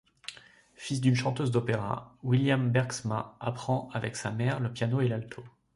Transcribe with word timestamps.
Fils 0.73 0.99
d'une 0.99 1.13
chanteuse 1.13 1.51
d'opéra, 1.51 2.15
William 2.23 2.71
Bergsma 2.71 3.37
apprend 3.39 3.87
avec 3.93 4.15
sa 4.15 4.31
mère 4.31 4.59
le 4.59 4.73
piano 4.73 4.99
et 4.99 5.07
l'alto. 5.07 5.43